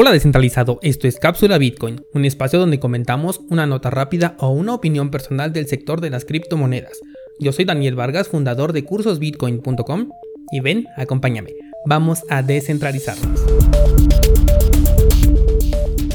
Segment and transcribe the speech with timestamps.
[0.00, 4.72] Hola descentralizado, esto es Cápsula Bitcoin, un espacio donde comentamos una nota rápida o una
[4.72, 7.00] opinión personal del sector de las criptomonedas.
[7.40, 10.10] Yo soy Daniel Vargas, fundador de cursosbitcoin.com
[10.52, 11.50] y ven, acompáñame,
[11.84, 13.40] vamos a descentralizarnos.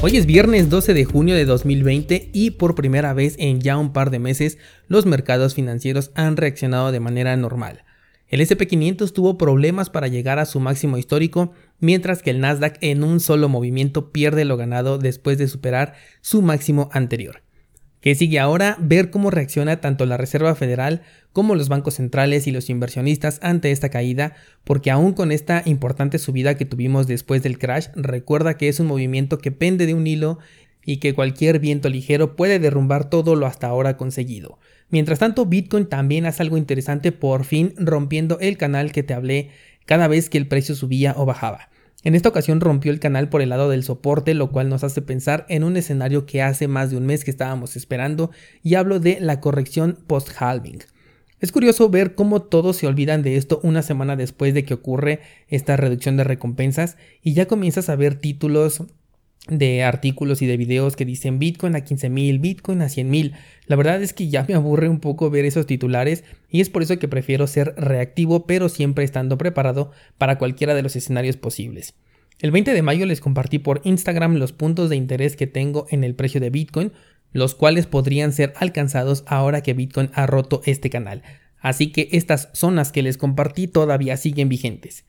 [0.00, 3.92] Hoy es viernes 12 de junio de 2020 y por primera vez en ya un
[3.92, 4.56] par de meses
[4.88, 7.84] los mercados financieros han reaccionado de manera normal.
[8.28, 13.04] El SP500 tuvo problemas para llegar a su máximo histórico, mientras que el Nasdaq en
[13.04, 17.42] un solo movimiento pierde lo ganado después de superar su máximo anterior.
[18.04, 18.76] ¿Qué sigue ahora?
[18.80, 21.00] Ver cómo reacciona tanto la Reserva Federal
[21.32, 26.18] como los bancos centrales y los inversionistas ante esta caída, porque aún con esta importante
[26.18, 30.06] subida que tuvimos después del crash, recuerda que es un movimiento que pende de un
[30.06, 30.38] hilo
[30.84, 34.58] y que cualquier viento ligero puede derrumbar todo lo hasta ahora conseguido.
[34.90, 39.50] Mientras tanto, Bitcoin también hace algo interesante por fin rompiendo el canal que te hablé
[39.86, 41.70] cada vez que el precio subía o bajaba.
[42.04, 45.00] En esta ocasión rompió el canal por el lado del soporte, lo cual nos hace
[45.00, 48.30] pensar en un escenario que hace más de un mes que estábamos esperando,
[48.62, 50.80] y hablo de la corrección post-halving.
[51.40, 55.20] Es curioso ver cómo todos se olvidan de esto una semana después de que ocurre
[55.48, 58.84] esta reducción de recompensas y ya comienzas a ver títulos
[59.48, 63.32] de artículos y de videos que dicen Bitcoin a 15.000, Bitcoin a 100.000.
[63.66, 66.82] La verdad es que ya me aburre un poco ver esos titulares y es por
[66.82, 71.94] eso que prefiero ser reactivo pero siempre estando preparado para cualquiera de los escenarios posibles.
[72.40, 76.04] El 20 de mayo les compartí por Instagram los puntos de interés que tengo en
[76.04, 76.92] el precio de Bitcoin,
[77.32, 81.22] los cuales podrían ser alcanzados ahora que Bitcoin ha roto este canal.
[81.58, 85.04] Así que estas zonas que les compartí todavía siguen vigentes.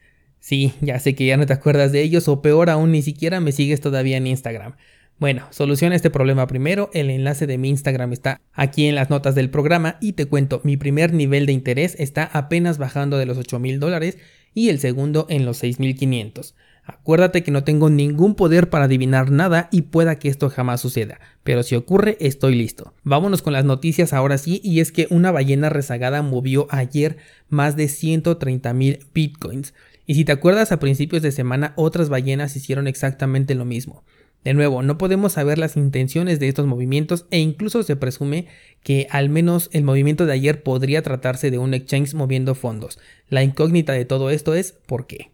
[0.45, 3.39] Sí, ya sé que ya no te acuerdas de ellos o peor aún ni siquiera
[3.39, 4.75] me sigues todavía en Instagram.
[5.17, 9.33] Bueno, soluciona este problema primero, el enlace de mi Instagram está aquí en las notas
[9.33, 13.39] del programa y te cuento, mi primer nivel de interés está apenas bajando de los
[13.39, 14.19] 8 mil dólares
[14.53, 16.53] y el segundo en los 6.500.
[16.83, 21.19] Acuérdate que no tengo ningún poder para adivinar nada y pueda que esto jamás suceda,
[21.43, 22.93] pero si ocurre estoy listo.
[23.01, 27.17] Vámonos con las noticias ahora sí y es que una ballena rezagada movió ayer
[27.49, 29.73] más de 130 mil bitcoins.
[30.05, 34.03] Y si te acuerdas, a principios de semana otras ballenas hicieron exactamente lo mismo.
[34.43, 38.45] De nuevo, no podemos saber las intenciones de estos movimientos e incluso se presume
[38.83, 42.99] que al menos el movimiento de ayer podría tratarse de un exchange moviendo fondos.
[43.27, 45.31] La incógnita de todo esto es ¿por qué?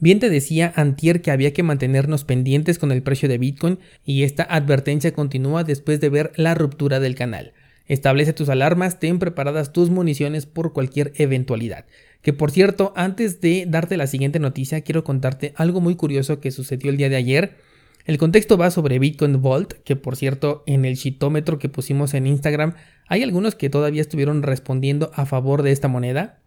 [0.00, 4.22] Bien te decía Antier que había que mantenernos pendientes con el precio de Bitcoin y
[4.22, 7.52] esta advertencia continúa después de ver la ruptura del canal.
[7.86, 11.84] Establece tus alarmas, ten preparadas tus municiones por cualquier eventualidad.
[12.22, 16.50] Que por cierto, antes de darte la siguiente noticia, quiero contarte algo muy curioso que
[16.50, 17.56] sucedió el día de ayer.
[18.04, 22.26] El contexto va sobre Bitcoin Vault, que por cierto, en el chitómetro que pusimos en
[22.26, 22.74] Instagram,
[23.06, 26.40] hay algunos que todavía estuvieron respondiendo a favor de esta moneda.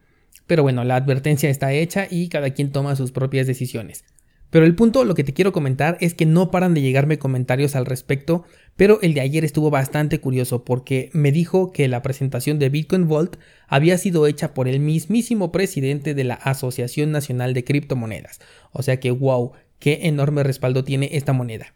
[0.47, 4.03] Pero bueno, la advertencia está hecha y cada quien toma sus propias decisiones.
[4.51, 7.75] Pero el punto, lo que te quiero comentar es que no paran de llegarme comentarios
[7.75, 8.43] al respecto,
[8.75, 13.07] pero el de ayer estuvo bastante curioso porque me dijo que la presentación de Bitcoin
[13.07, 18.39] Vault había sido hecha por el mismísimo presidente de la Asociación Nacional de Criptomonedas.
[18.73, 21.73] O sea que wow, qué enorme respaldo tiene esta moneda.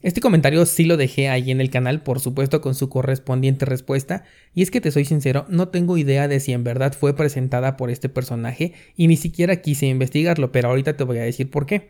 [0.00, 4.24] Este comentario sí lo dejé ahí en el canal, por supuesto con su correspondiente respuesta,
[4.54, 7.78] y es que te soy sincero, no tengo idea de si en verdad fue presentada
[7.78, 11.64] por este personaje y ni siquiera quise investigarlo, pero ahorita te voy a decir por
[11.64, 11.88] qué.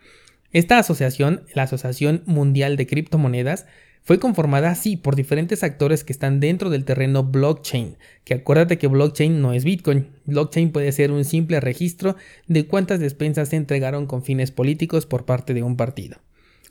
[0.54, 3.66] Esta asociación, la Asociación Mundial de Criptomonedas,
[4.04, 8.86] fue conformada así por diferentes actores que están dentro del terreno blockchain, que acuérdate que
[8.86, 12.14] blockchain no es Bitcoin, blockchain puede ser un simple registro
[12.46, 16.18] de cuántas despensas se entregaron con fines políticos por parte de un partido.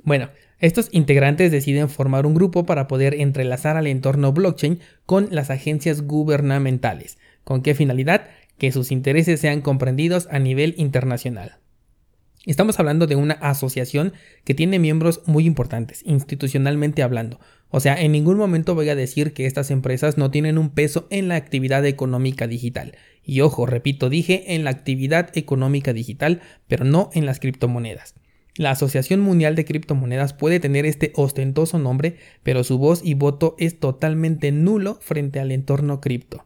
[0.04, 0.30] Bueno,
[0.60, 6.04] estos integrantes deciden formar un grupo para poder entrelazar al entorno blockchain con las agencias
[6.04, 7.18] gubernamentales.
[7.44, 8.28] ¿Con qué finalidad?
[8.58, 11.58] Que sus intereses sean comprendidos a nivel internacional.
[12.46, 14.12] Estamos hablando de una asociación
[14.44, 17.40] que tiene miembros muy importantes, institucionalmente hablando.
[17.70, 21.08] O sea, en ningún momento voy a decir que estas empresas no tienen un peso
[21.10, 22.98] en la actividad económica digital.
[23.24, 28.14] Y ojo, repito, dije en la actividad económica digital, pero no en las criptomonedas.
[28.56, 33.56] La Asociación Mundial de Criptomonedas puede tener este ostentoso nombre, pero su voz y voto
[33.58, 36.46] es totalmente nulo frente al entorno cripto.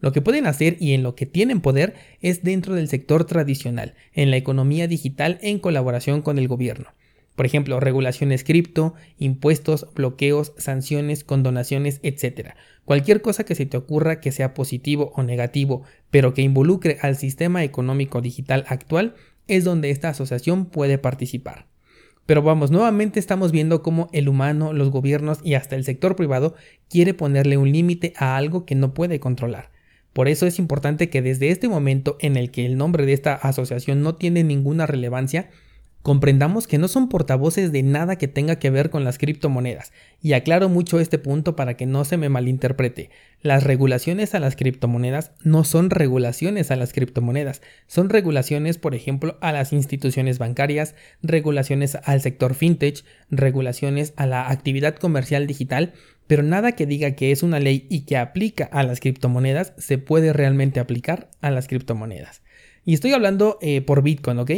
[0.00, 3.94] Lo que pueden hacer y en lo que tienen poder es dentro del sector tradicional,
[4.12, 6.88] en la economía digital en colaboración con el gobierno.
[7.34, 12.54] Por ejemplo, regulaciones cripto, impuestos, bloqueos, sanciones, condonaciones, etc.
[12.84, 17.16] Cualquier cosa que se te ocurra que sea positivo o negativo, pero que involucre al
[17.16, 19.14] sistema económico digital actual,
[19.46, 21.66] es donde esta asociación puede participar.
[22.26, 26.54] Pero vamos, nuevamente estamos viendo cómo el humano, los gobiernos y hasta el sector privado
[26.90, 29.70] quiere ponerle un límite a algo que no puede controlar.
[30.18, 33.34] Por eso es importante que desde este momento en el que el nombre de esta
[33.34, 35.48] asociación no tiene ninguna relevancia,
[36.08, 39.92] comprendamos que no son portavoces de nada que tenga que ver con las criptomonedas.
[40.22, 43.10] Y aclaro mucho este punto para que no se me malinterprete.
[43.42, 49.36] Las regulaciones a las criptomonedas no son regulaciones a las criptomonedas, son regulaciones, por ejemplo,
[49.42, 55.92] a las instituciones bancarias, regulaciones al sector fintech, regulaciones a la actividad comercial digital,
[56.26, 59.98] pero nada que diga que es una ley y que aplica a las criptomonedas se
[59.98, 62.40] puede realmente aplicar a las criptomonedas.
[62.86, 64.52] Y estoy hablando eh, por Bitcoin, ¿ok?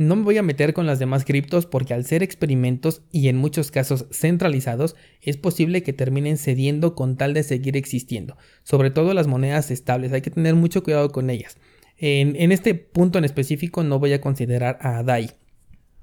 [0.00, 3.36] No me voy a meter con las demás criptos porque al ser experimentos y en
[3.36, 8.38] muchos casos centralizados, es posible que terminen cediendo con tal de seguir existiendo.
[8.62, 11.58] Sobre todo las monedas estables, hay que tener mucho cuidado con ellas.
[11.98, 15.32] En, este punto en específico no voy a considerar a DAI.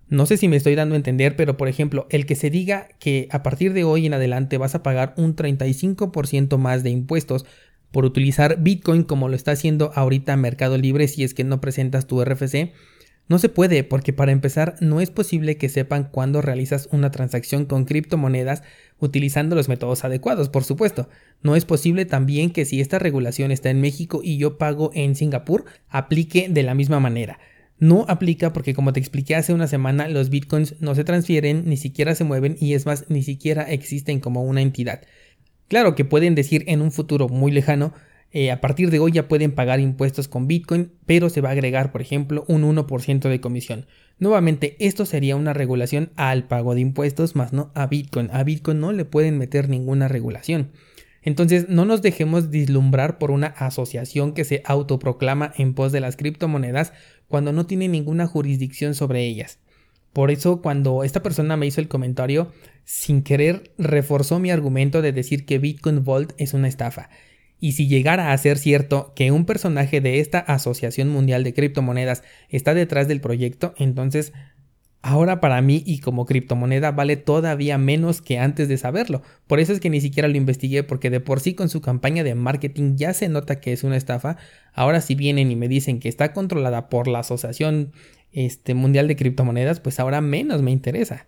[0.10, 2.90] No sé si me estoy dando a entender, pero por ejemplo, el que se diga
[3.00, 7.48] que a partir de hoy en adelante vas a pagar un 35% más de impuestos
[7.90, 12.06] por utilizar Bitcoin como lo está haciendo ahorita Mercado Libre si es que no presentas
[12.06, 12.74] tu RFC,
[13.28, 17.66] no se puede porque para empezar no es posible que sepan cuándo realizas una transacción
[17.66, 18.64] con criptomonedas
[19.00, 21.10] utilizando los métodos adecuados, por supuesto.
[21.44, 25.16] No es posible también que si esta regulación está en México y yo pago en
[25.16, 27.40] Singapur, aplique de la misma manera.
[27.80, 31.78] No aplica porque como te expliqué hace una semana, los bitcoins no se transfieren, ni
[31.78, 35.02] siquiera se mueven y es más, ni siquiera existen como una entidad.
[35.68, 37.94] Claro que pueden decir en un futuro muy lejano,
[38.32, 41.54] eh, a partir de hoy ya pueden pagar impuestos con Bitcoin, pero se va a
[41.54, 43.86] agregar, por ejemplo, un 1% de comisión.
[44.20, 48.30] Nuevamente, esto sería una regulación al pago de impuestos, más no a Bitcoin.
[48.34, 50.72] A Bitcoin no le pueden meter ninguna regulación.
[51.22, 56.16] Entonces, no nos dejemos dislumbrar por una asociación que se autoproclama en pos de las
[56.16, 56.94] criptomonedas
[57.28, 59.60] cuando no tiene ninguna jurisdicción sobre ellas.
[60.14, 62.52] Por eso, cuando esta persona me hizo el comentario,
[62.86, 67.10] sin querer reforzó mi argumento de decir que Bitcoin Vault es una estafa.
[67.60, 72.24] Y si llegara a ser cierto que un personaje de esta Asociación Mundial de Criptomonedas
[72.50, 74.34] está detrás del proyecto, entonces
[75.02, 79.22] ahora para mí y como criptomoneda vale todavía menos que antes de saberlo.
[79.48, 82.24] Por eso es que ni siquiera lo investigué porque de por sí con su campaña
[82.24, 84.38] de marketing ya se nota que es una estafa.
[84.74, 87.94] Ahora si vienen y me dicen que está controlada por la Asociación
[88.32, 91.28] este, Mundial de Criptomonedas, pues ahora menos me interesa.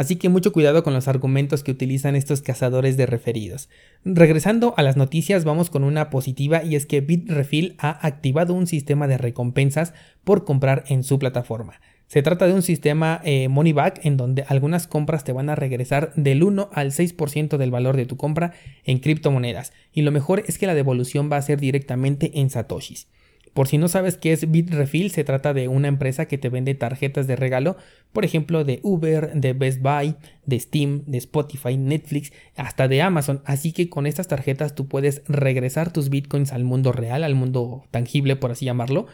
[0.00, 3.68] Así que mucho cuidado con los argumentos que utilizan estos cazadores de referidos.
[4.02, 8.66] Regresando a las noticias, vamos con una positiva y es que Bitrefill ha activado un
[8.66, 9.92] sistema de recompensas
[10.24, 11.82] por comprar en su plataforma.
[12.06, 15.54] Se trata de un sistema eh, money back en donde algunas compras te van a
[15.54, 18.54] regresar del 1 al 6% del valor de tu compra
[18.84, 23.06] en criptomonedas y lo mejor es que la devolución va a ser directamente en satoshis.
[23.54, 26.74] Por si no sabes qué es Bitrefill, se trata de una empresa que te vende
[26.74, 27.76] tarjetas de regalo,
[28.12, 30.14] por ejemplo, de Uber, de Best Buy,
[30.46, 33.42] de Steam, de Spotify, Netflix, hasta de Amazon.
[33.44, 37.84] Así que con estas tarjetas tú puedes regresar tus bitcoins al mundo real, al mundo
[37.90, 39.06] tangible, por así llamarlo.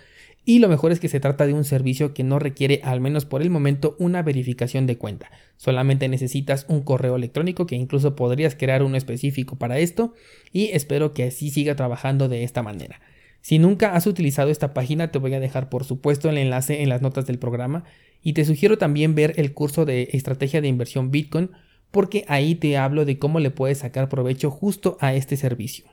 [0.49, 3.25] Y lo mejor es que se trata de un servicio que no requiere, al menos
[3.25, 5.29] por el momento, una verificación de cuenta.
[5.57, 10.15] Solamente necesitas un correo electrónico que incluso podrías crear uno específico para esto
[10.53, 13.01] y espero que así siga trabajando de esta manera.
[13.47, 16.89] Si nunca has utilizado esta página, te voy a dejar por supuesto el enlace en
[16.89, 17.85] las notas del programa
[18.21, 21.53] y te sugiero también ver el curso de estrategia de inversión Bitcoin
[21.93, 25.87] porque ahí te hablo de cómo le puedes sacar provecho justo a este servicio.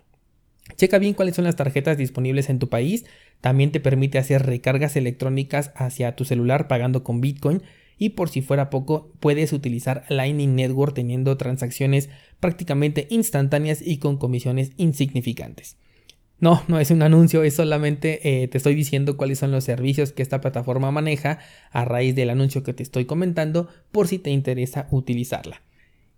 [0.77, 3.05] Checa bien cuáles son las tarjetas disponibles en tu país,
[3.39, 7.61] también te permite hacer recargas electrónicas hacia tu celular pagando con Bitcoin
[7.99, 14.17] y por si fuera poco puedes utilizar Lightning Network teniendo transacciones prácticamente instantáneas y con
[14.17, 15.77] comisiones insignificantes.
[16.43, 20.11] No, no es un anuncio, es solamente eh, te estoy diciendo cuáles son los servicios
[20.11, 21.39] que esta plataforma maneja
[21.71, 25.61] a raíz del anuncio que te estoy comentando por si te interesa utilizarla.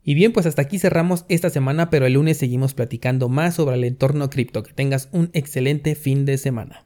[0.03, 3.75] Y bien, pues hasta aquí cerramos esta semana, pero el lunes seguimos platicando más sobre
[3.75, 4.63] el entorno cripto.
[4.63, 6.81] Que tengas un excelente fin de semana.